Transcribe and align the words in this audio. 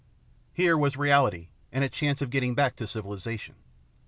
Here 0.51 0.75
was 0.75 0.97
reality 0.97 1.49
and 1.71 1.83
a 1.83 1.87
chance 1.87 2.23
of 2.23 2.31
getting 2.31 2.55
back 2.55 2.75
to 2.77 2.87
civilisation. 2.87 3.53